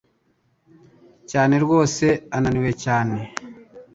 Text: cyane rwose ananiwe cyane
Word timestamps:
cyane 1.29 1.55
rwose 1.65 2.05
ananiwe 2.37 2.71
cyane 2.83 3.19